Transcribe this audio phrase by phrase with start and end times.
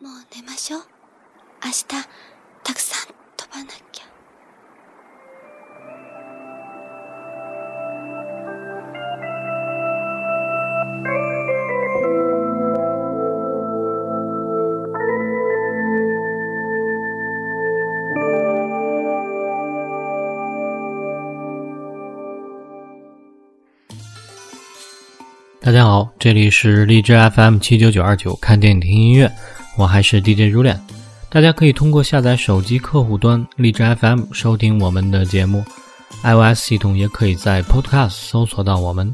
[0.00, 0.80] もう寝ましょう。
[1.64, 1.84] 明日
[2.62, 4.06] たくさん飛ばなきゃ。
[25.62, 29.32] 大家好，这里是荔枝 FM 七九九二九，看电影听音乐，
[29.77, 30.79] 我还是 DJ 如恋。
[31.29, 35.63] 大家可以通过下载手机客户端荔枝 FM 收听我们的节目
[36.23, 39.13] ，iOS 系统也可以在 Podcast 搜索到我们。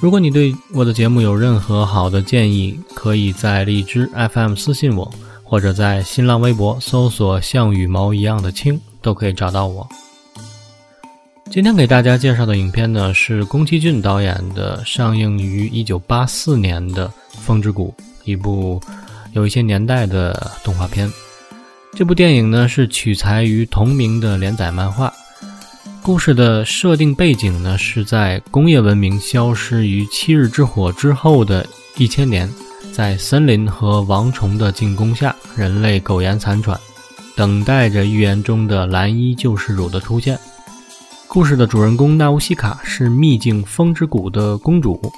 [0.00, 9.84] 如果你对我的节目有任何好的建议，可以在荔枝 FM 私信我，或者在新浪微博搜索“像羽毛一样的轻”，都可以找到我。
[11.50, 17.08] 今天给大家介绍的影片呢，是宫崎骏导演的，上映于一九八四年的
[17.40, 17.92] 《风之谷》，
[18.24, 18.80] 一部
[19.38, 21.10] 有一些年代的动画片。
[21.94, 25.12] 这部电影呢是取材于同名的连载漫画。
[26.02, 32.48] 故事的设定背景呢是在工业文明消失于七日之火之后的一千年，
[32.92, 36.78] 在森林和王虫的进攻下，人类苟延残喘，
[37.36, 40.38] 等待着预言中的蓝衣救世主的出现。
[41.26, 45.12] 故事的主人公纳乌西卡是秘境风之谷的公主。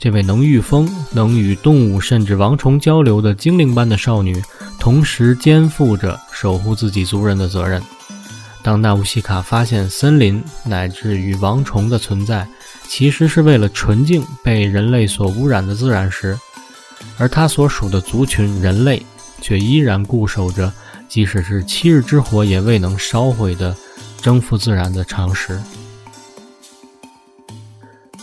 [0.00, 4.42] 这位能御风、能与动物甚至王虫交流的精灵般的少女，
[4.78, 7.82] 同时肩负着守护自己族人的责任。
[8.62, 12.48] 当纳乌西卡发现森林乃至于王虫的存在，
[12.88, 16.38] 其实是为了纯净被人类所污染的自然时，
[17.18, 19.04] 而他所属的族群人类
[19.42, 20.72] 却依然固守着，
[21.08, 23.76] 即使是七日之火也未能烧毁的。
[24.22, 25.58] 征服自然的常识。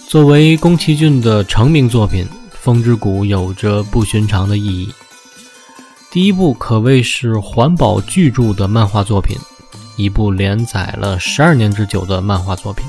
[0.08, 4.90] 作为宫崎骏的成名作品，《风之谷》有着不寻常的意义。
[6.10, 9.38] 第一部可谓是环保巨著的漫画作品，
[9.98, 12.86] 一部连载了十二年之久的漫画作品，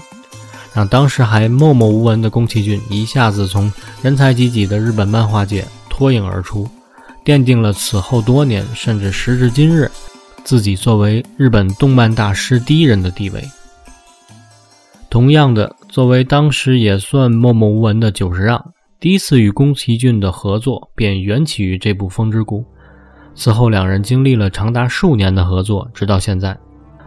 [0.72, 6.70] 让当时还默默无闻的宫崎骏一下子从人才济济的日本漫画界脱颖而出，
[7.24, 9.90] 奠定了此后多年甚至时至今日。
[10.44, 13.44] 自己作为日本动漫大师第一人的地位。
[15.10, 22.60] 同样的，作为当时也算默默无闻的久石让，第一次与宫崎骏的合作便缘起于这部《风之谷》。
[23.34, 26.56] 此后，两人经历了长达数年的合作，直到现在。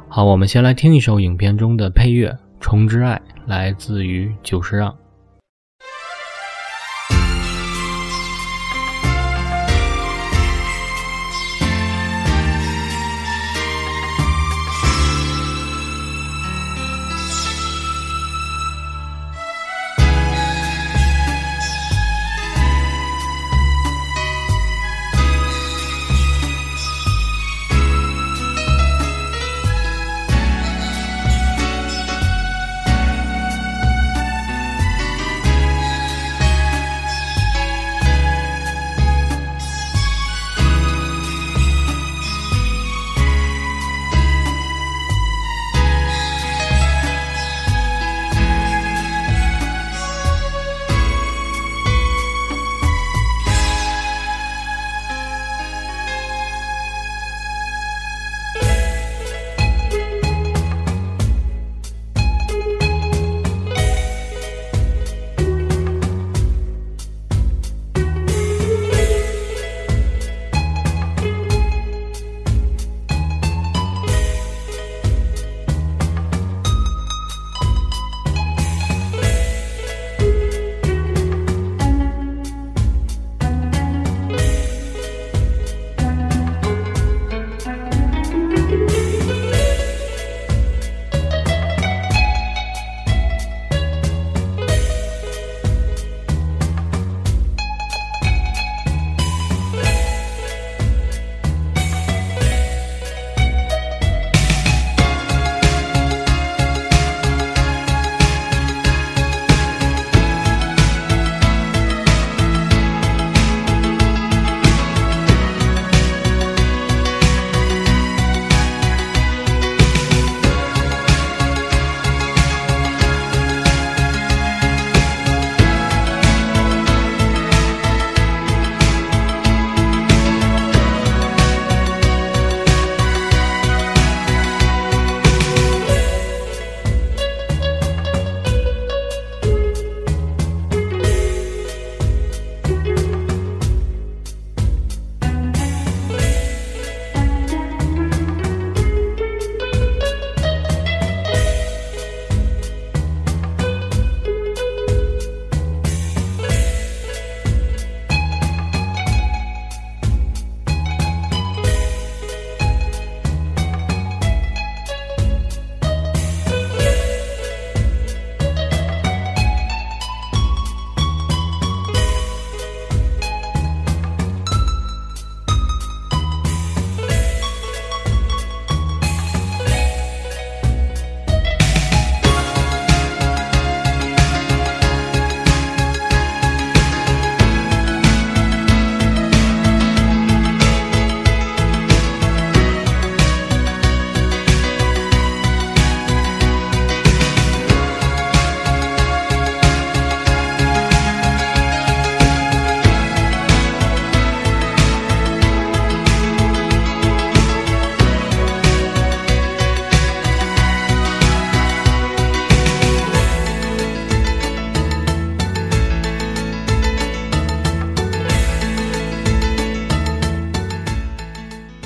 [0.09, 3.16] 好，我们先来听一首影片中的配乐《虫之爱》，
[3.46, 4.94] 来自于久石让。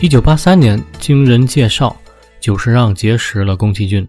[0.06, 1.96] 一九八三年，经人介绍，
[2.40, 4.08] 久石让结识了宫崎骏。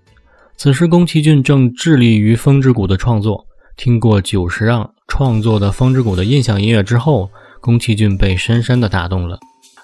[0.55, 3.47] 此时，宫崎骏正致力于《风之谷》的创作。
[3.79, 7.31] 听过久石让创作的《风之谷》的印象音乐之后，
[7.63, 9.39] 宫崎骏被深深的打动了。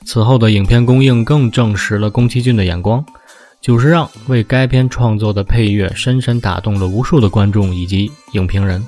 [0.05, 3.03] 此后的影片公映更证实了宫崎骏的眼光。
[3.63, 8.87] 久石让为该片创作的配乐深深打动了无数的观众以及影评人。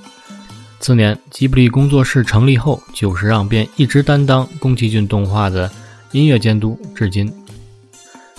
[0.78, 5.72] 次年，吉卜力工作室成立后，久石让便一直担当宫崎骏动画的
[6.14, 7.28] 音乐监督，至今。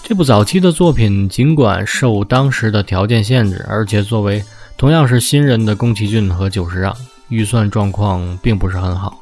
[0.01, 4.42] 这部早期的作品尽管受当时的条件限制，而且作为
[4.77, 6.95] 同样是新人的宫崎骏和久石让，
[7.27, 9.22] 预算状况并不是很好。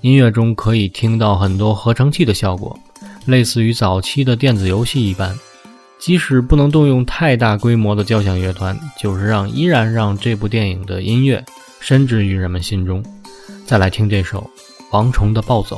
[0.00, 2.74] 音乐中可以听到很多合成器的效果，
[3.26, 5.38] 类似于早期的电子游戏一般。
[5.98, 11.44] 即使不能动用太大规模的交响乐团，久石让依然让这部电影的音乐
[11.78, 13.04] 深植于人们心中。
[13.66, 14.40] 再来听这首
[14.92, 15.76] 《王虫的暴走》。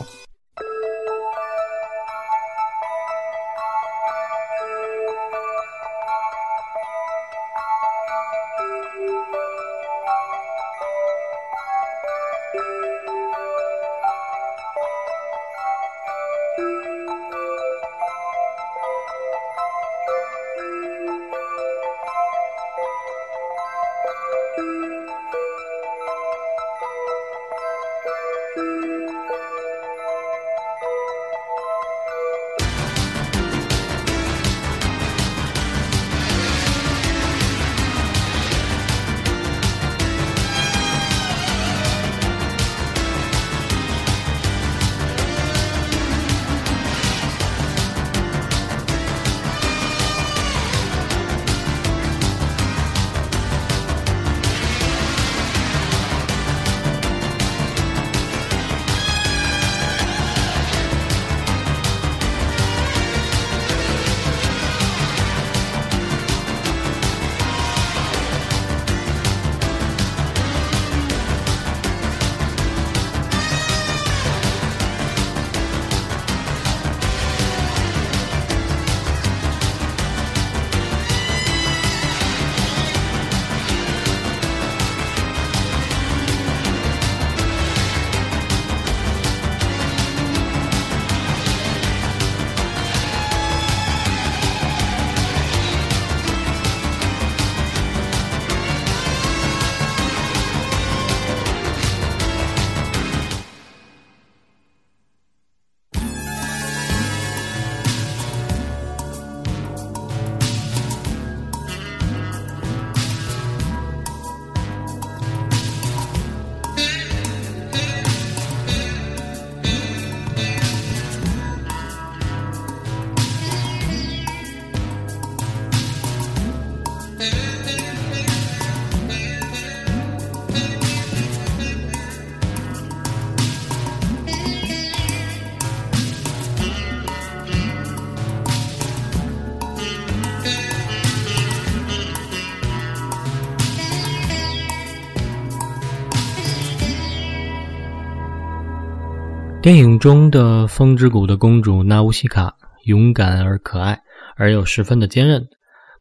[149.64, 153.98] 电影中的风之谷的公主纳乌西卡勇敢而可爱，
[154.36, 155.48] 而又十分的坚韧，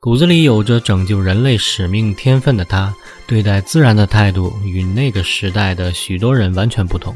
[0.01, 2.93] 骨子里有着拯救人类使命天分的她，
[3.25, 7.15] 对待自然的态度与那个时代的许多人完全不同。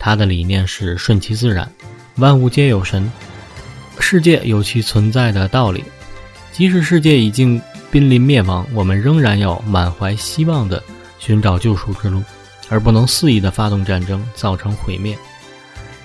[0.00, 1.70] 她的理念是顺其自然，
[2.16, 3.08] 万物皆有神，
[4.00, 5.84] 世界有其存在的道理。
[6.50, 10.82] 即使世界已经濒临灭亡，我们仍然要满怀希望地
[11.20, 12.20] 寻找救赎之路，
[12.68, 15.16] 而不能肆意地发动战争，造成毁灭。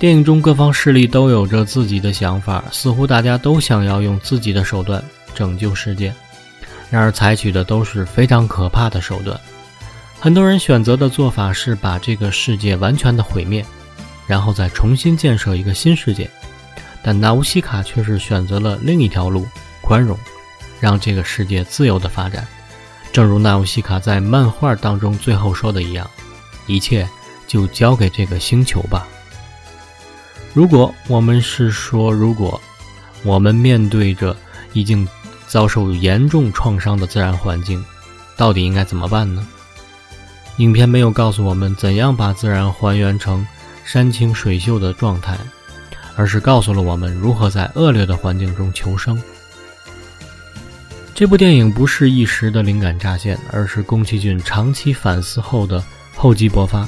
[0.04, 5.02] 电影中各方势力都有着自己的想法，似乎大家都想要用自己的手段
[5.34, 6.14] 拯救世界，
[6.90, 9.40] 然而采取的都是非常可怕的手段。
[10.20, 13.66] 很多人选择的做法是把这个世界完全的毁灭，
[14.28, 16.30] 然后再重新建设一个新世界。
[17.02, 19.48] 但纳乌西卡却是选择了另一条路——
[19.80, 20.20] 宽容，
[20.82, 22.46] 让这个世界自由的发展。
[23.14, 26.06] 正如纳乌西卡在漫画当中最后说的一样
[26.68, 27.08] ：“一切
[27.48, 29.08] 就交给这个星球吧。”
[30.54, 32.62] 如果我们是说，如果
[33.24, 34.36] 我们面对着
[34.74, 35.08] 已经
[35.48, 37.84] 遭受严重创伤的自然环境，
[38.38, 39.48] 到底应该怎么办呢？
[40.58, 43.46] 影片没有告诉我们怎样把自然还原成
[43.84, 45.36] 山清水秀的状态，
[46.16, 49.20] 而是告诉了我们如何在恶劣的环境中求生。
[51.16, 55.84] 这部电影不是一时的灵感乍现，而是宫崎骏长期反思后的
[56.16, 56.88] 厚积薄发。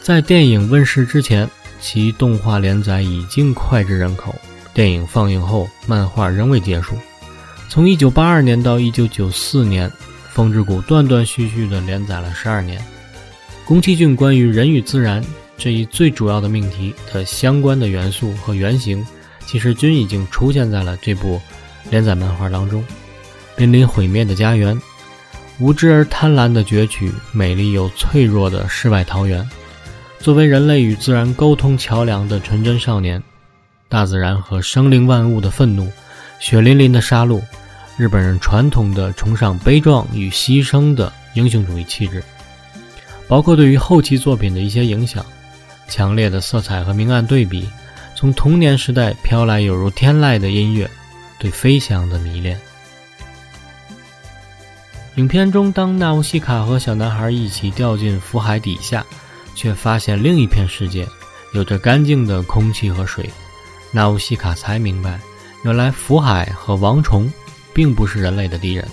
[0.00, 1.46] 在电影问世之前。
[1.86, 4.34] 其动画连载已经脍炙人口，
[4.74, 6.96] 电影放映后，漫画仍未结束。
[7.68, 9.88] 从1982年到1994年，
[10.32, 12.84] 《风之谷》断断续续地连载了十二年。
[13.64, 15.24] 宫崎骏关于人与自然
[15.56, 19.06] 这一最主要的命题的相关的元素和原型，
[19.46, 21.40] 其实均已经出现在了这部
[21.88, 22.84] 连载漫画当中。
[23.54, 24.76] 濒临毁灭的家园，
[25.60, 29.48] 无知而贪婪的攫取美丽又脆弱的世外桃源，
[30.20, 33.22] 作为人类与自然沟通桥梁的纯真少年，
[33.88, 35.90] 大自然和生灵万物的愤怒，
[36.40, 37.40] 血淋淋的杀戮，
[37.96, 42.22] 日本人传统的崇尚悲壮与牺牲的英雄主义气质，
[43.28, 45.24] 包括对于后期作品的一些影响，
[45.88, 47.68] 强烈的色彩和明暗对比，
[48.16, 50.90] 从童年时代飘来有如天籁的音乐，
[51.38, 52.58] 对飞翔的迷恋。
[55.14, 59.06] 影片中，当纳乌西卡和小男孩一起掉进福海底下，
[59.55, 61.07] 却发现另一片世界
[61.53, 63.29] 有着干净的空气和水，
[63.91, 65.19] 纳乌西卡才明白，
[65.63, 67.31] 原来福海和王虫
[67.73, 68.87] 并不是人类的敌人，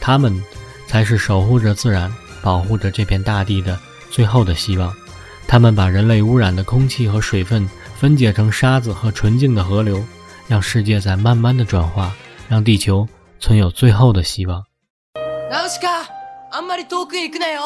[0.00, 0.42] 他们
[0.86, 2.12] 才是守护着自然、
[2.42, 3.78] 保护着这片大地的
[4.10, 4.94] 最后的希望。
[5.46, 10.02] 他们把人类污染的空气和水分分解成沙子和纯净的河流，
[10.48, 12.12] 让世界在慢慢的转化，
[12.48, 13.06] 让地球
[13.40, 14.64] 存有最后的希望。
[15.50, 16.08] ナウシカ
[16.50, 17.60] あんまり遠くへ行くなよ《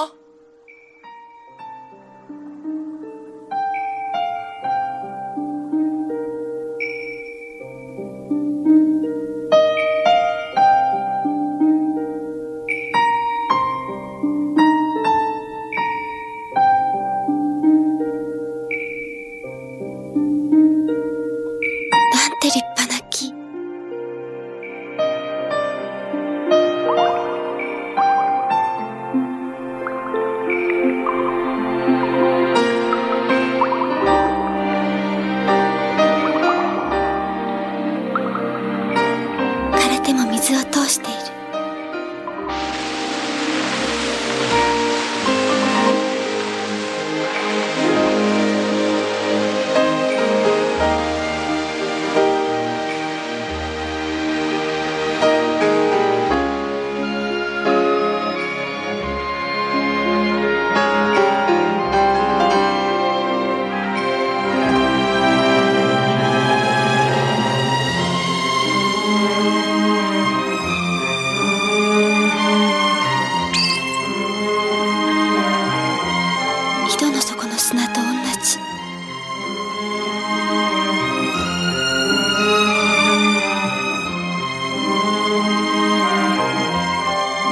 [77.64, 78.08] 砂と同
[78.44, 78.60] じ。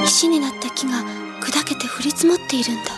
[0.04, 0.98] 石になった木が
[1.40, 2.91] 砕けて降り積もっているんだ。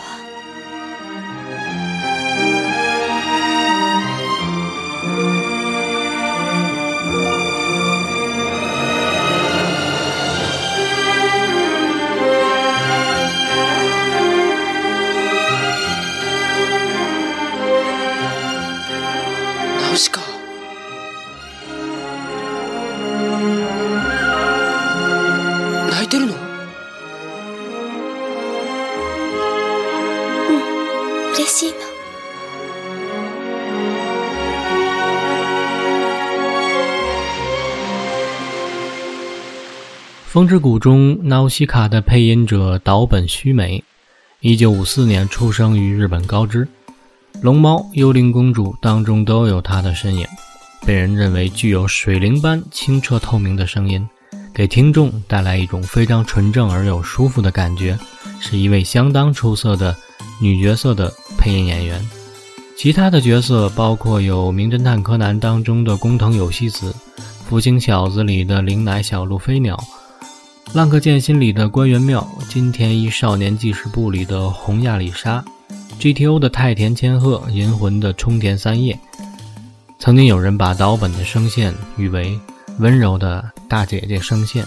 [40.35, 43.85] 风之谷》中，纳乌西卡的配音者岛本须美，
[44.41, 46.67] 一九五四年出生于日本高知，
[47.41, 50.27] 《龙猫》《幽灵公主》当中都有她的身影，
[50.85, 54.05] 被人认为具有水灵般清澈透明的声音，
[54.53, 57.97] 给听众带来一种非常纯正而又舒服的感觉，
[58.41, 59.97] 是一位相当出色的
[60.43, 62.05] 女角色的配音演员。
[62.77, 66.91] 其他的角色包括有《名侦探柯南》当中的工藤有希子，
[67.49, 69.77] 《福星小子》里的灵乃小鹿飞鸟。
[70.73, 75.45] 《浪客剑心》里的关元庙，《金田一少年记事簿》里的红亚里沙，
[76.01, 78.99] 《GTO》的太田千鹤，《银魂》的冲田三叶。
[80.01, 82.39] 曾经有人把岛本的声线誉为
[82.81, 84.67] 温柔的大姐姐声线。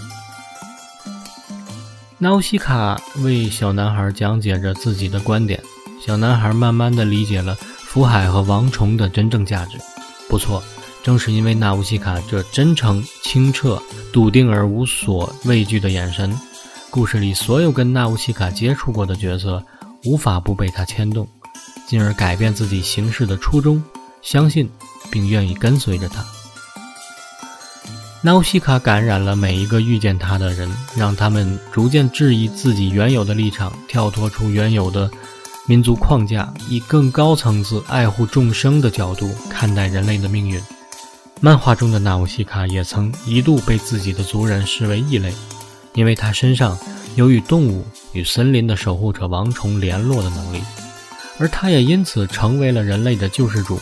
[2.18, 5.62] 纳乌西卡为小男孩讲解着自己的观点，
[6.06, 9.78] 小男孩慢慢的理解了福海和王虫的真正价值。
[10.30, 10.64] 不错。
[11.08, 16.38] 正是因为纳乌西卡这真诚、清澈、笃定而无所畏惧的眼神，
[16.90, 19.64] 故事里所有跟纳乌西卡接触过的角色
[20.04, 21.26] 无法不被他牵动，
[21.88, 23.82] 进而改变自己行事的初衷，
[24.22, 24.70] 相信
[25.10, 26.26] 并愿意跟随着他。
[28.22, 35.10] 纳乌西卡感染了每一个遇见他的人，让他们逐渐质疑自己原有的立场，跳脱出原有的
[35.68, 40.62] 民族框架，以更高层次爱护众生的角度看待人类的命运。
[41.40, 45.32] 漫画中的纳乌西卡也曾一度被自己的族人视为异类，
[45.94, 46.78] 因为他身上
[47.16, 50.62] 有与动物与森林的守护者王虫联络的能力，
[51.38, 53.80] 而他也因此成为了人类的救世主，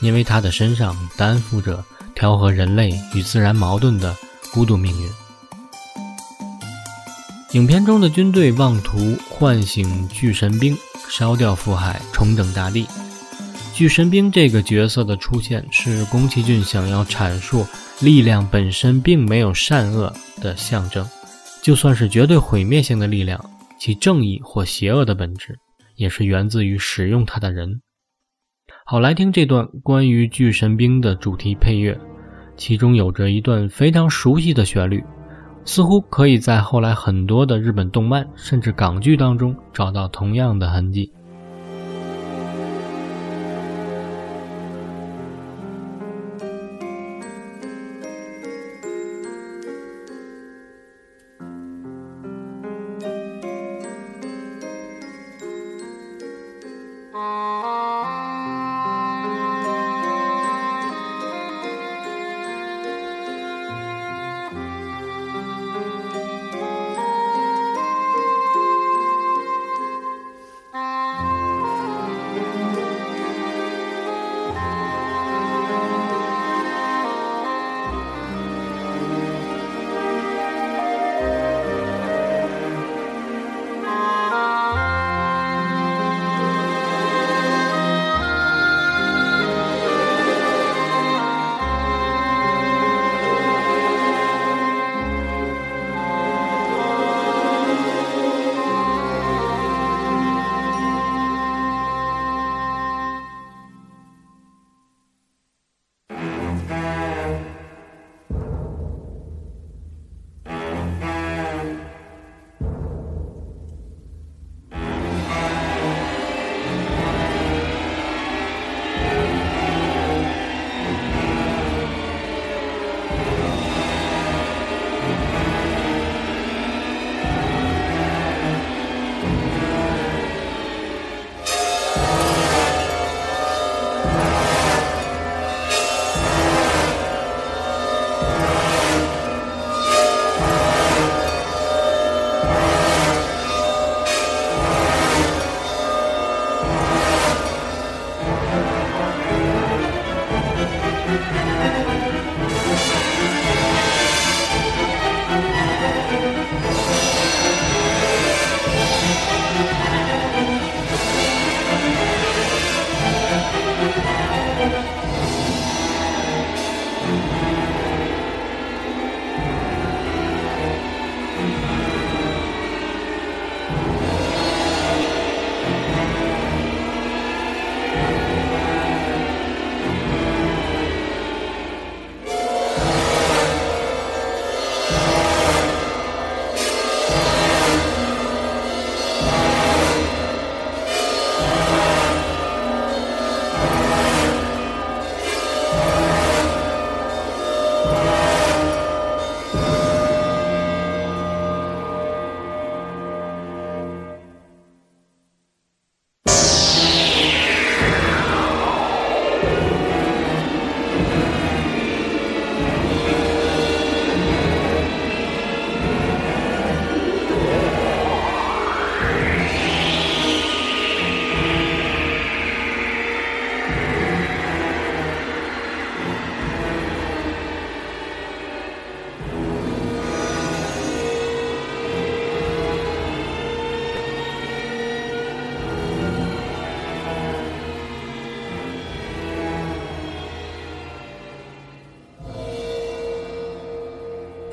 [0.00, 1.84] 因为他的身上担负着
[2.14, 4.16] 调和人类与自然矛盾的
[4.50, 5.10] 孤独命运。
[7.52, 10.76] 影片中的军队妄图唤醒巨神兵，
[11.08, 12.86] 烧掉福海，重整大地。
[13.76, 17.62] 巨神兵这个角色的出现，是宫崎骏想要阐述
[18.00, 21.06] 力量本身并没有善恶的象征。
[21.62, 23.38] 就算是绝对毁灭性的力量，
[23.78, 25.58] 其正义或邪恶的本质，
[25.96, 27.82] 也是源自于使用它的人。
[28.86, 32.00] 好，来听这段关于巨神兵的主题配乐，
[32.56, 35.04] 其中有着一段非常熟悉的旋律，
[35.66, 41.12] 似乎可以在后来很多的日本动漫甚至港剧当中找到同样的痕迹。
[57.16, 57.75] Música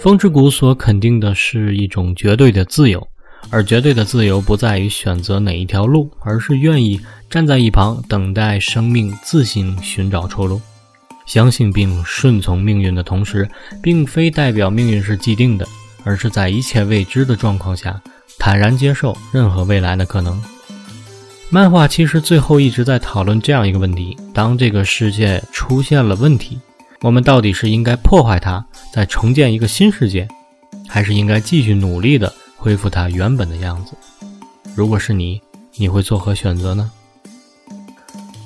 [0.04, 3.08] 风之谷所肯定的是一种绝对的自由，
[3.50, 10.60] 而绝对的自由不在于选择哪一条路，而是愿意站在一旁等待生命自行寻找出路。
[11.26, 13.50] 相信并顺从命运的同时，
[13.82, 15.66] 并非代表命运是既定的，
[16.04, 17.98] 而是在一切未知的状况下，
[18.38, 20.38] 坦然接受任何未来的可能。
[21.50, 26.60] 漫画其实最后一直在讨论这样一个问题：当这个世界出现了问题。
[27.04, 30.28] 我们到底是应该破坏它，再重建一个新世界，
[30.88, 33.92] 还是应该继续努力的恢复它原本的样子？
[34.74, 35.40] 如果是你，
[35.76, 36.90] 你会作何选择呢？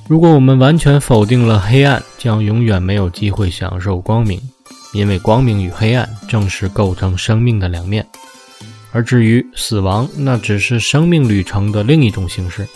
[0.08, 2.04] 如果我们完全否定了黑暗。
[2.18, 4.42] 将永远没有机会享受光明，
[4.92, 8.06] 因为光明与黑暗正是构成生命的两面。
[8.92, 12.68] 而至于死亡，那只是生命旅程的另一种形式。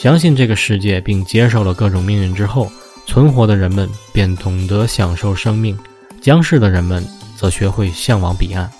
[0.00, 2.68] 相信这个世界并接受了各种命运之后，
[3.06, 5.78] 存活的人们便懂得享受生命，
[6.20, 8.70] 将逝的人们则学会向往彼岸。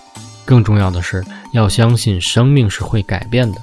[0.45, 3.61] 更重要的是，要相信生命是会改变的，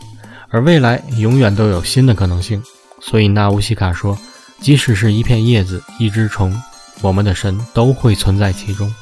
[0.50, 2.62] 而未来永远都有新的可能性。
[3.00, 4.18] 所以纳乌西卡说
[4.60, 6.54] ：“即使是一片叶子、一只虫，
[7.02, 8.94] 我们的神都会存在其中。”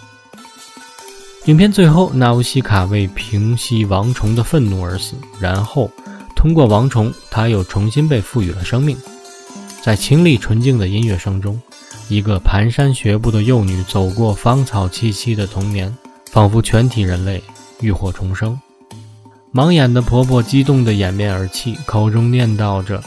[1.45, 5.89] 影片最后，纳乌西卡为平息王虫的愤怒而死，然后
[6.36, 8.97] 通过王虫，他又重新被赋予了生命。
[9.83, 11.59] 在清丽纯净的音乐声中，
[12.07, 15.95] 一个蹒跚学步的幼女走过芳草萋萋的童年，
[16.31, 17.41] 仿佛全体人类。
[17.79, 18.61] 浴火重生，
[19.51, 23.03] 盲眼的婆婆激动地掩面而泣，口中念叨着：“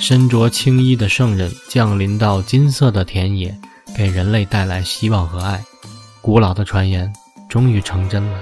[0.00, 3.56] 身着青衣的圣人降临到金色的田野，
[3.96, 5.62] 给人类带来希望和爱。”
[6.20, 7.12] 古老的传言
[7.48, 8.40] 终于成真了。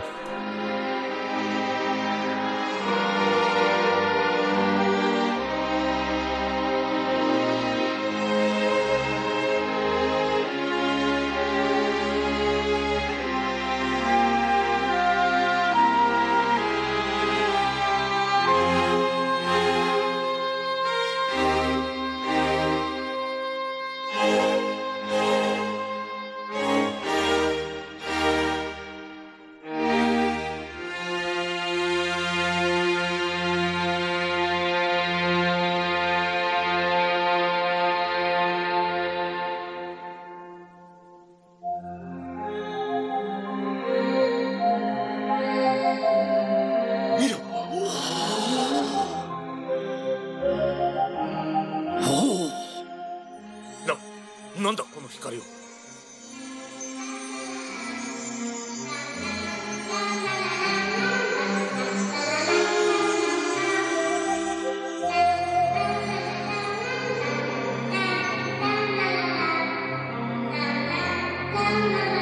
[71.74, 72.13] 出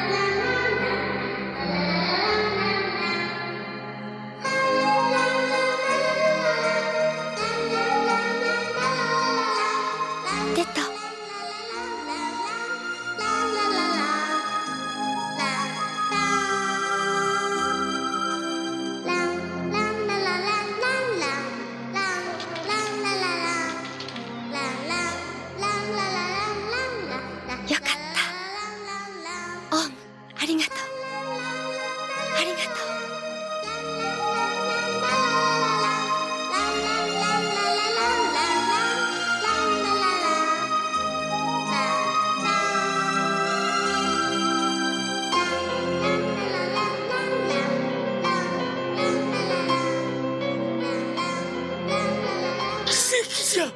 [53.52, 53.66] じゃ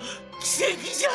[0.41, 1.11] 奇跡じゃ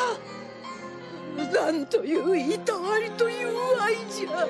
[1.52, 3.48] なんといういたわりという
[3.80, 4.46] 愛じゃ。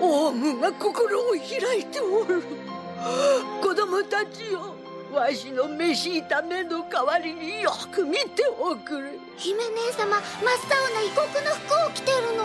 [0.00, 2.44] オウムが心を開いておる。
[3.60, 4.76] 子供たちよ
[5.12, 9.18] わしの飯炒めの代わりによく見ておくれ。
[9.36, 9.64] 姫姉
[9.98, 10.22] 様真っ
[10.70, 12.44] 青な異国の服を着てるの。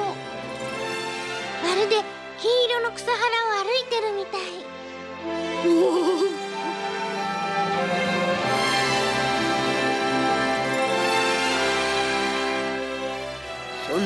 [1.62, 2.04] まるで
[2.40, 3.22] 金色の草原
[3.62, 4.66] を歩いてるみたい。
[5.68, 5.70] お
[6.36, 6.39] お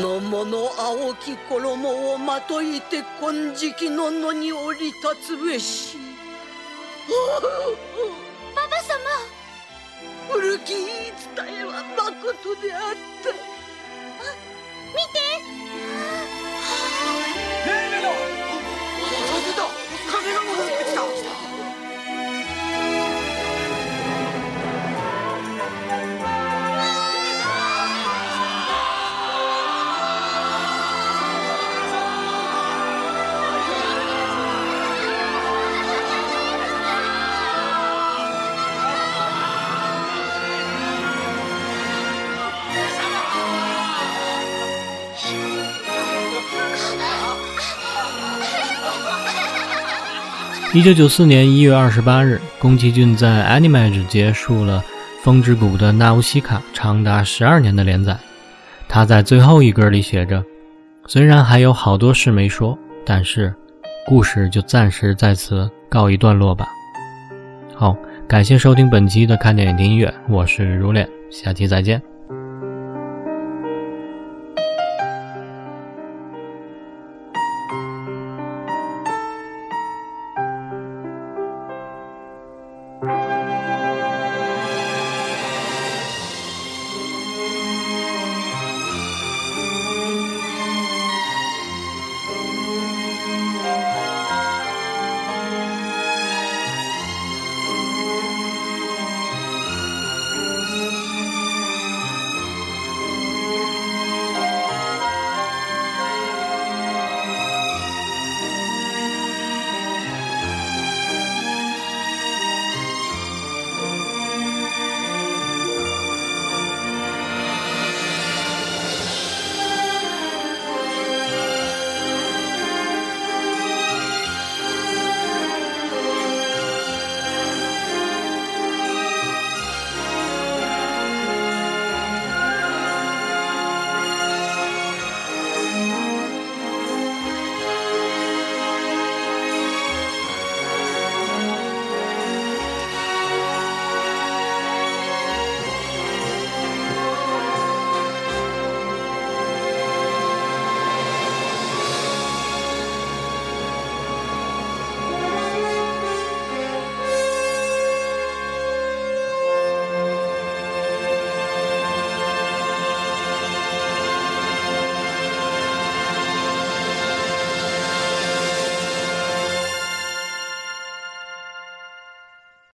[0.01, 5.97] の者青き衣をまといて金色の野に降り立つべし。
[8.55, 9.43] パパ様。
[10.31, 10.87] 古き言い
[11.35, 12.81] 伝えはまことであっ
[13.23, 13.29] た
[14.93, 15.19] 見て
[50.73, 54.79] 一九九四年一月二十八日，宫崎骏在 Animage 结束了
[55.23, 58.17] 《风之谷》的纳乌西卡长达十二年的连载。
[58.89, 60.43] 他在最后一格里写着
[61.05, 63.53] ：“虽然还有好多事没说，但是
[64.07, 66.67] 故事就暂时在此告一段落吧。”
[67.77, 67.95] 好，
[68.27, 72.01] 感谢收听本期的看电影听音乐，我是如恋，下期再见。